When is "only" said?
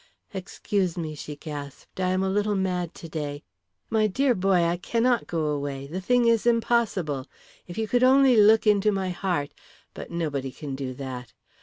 8.01-8.35